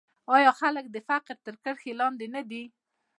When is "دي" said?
2.51-2.63